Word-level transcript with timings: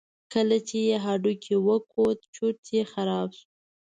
کله 0.33 0.57
چې 0.67 0.77
یې 0.87 0.95
هډوکی 1.05 1.55
وکوت 1.67 2.19
چورت 2.35 2.61
یې 2.75 2.83
خراب 2.91 3.29
شو. 3.37 3.45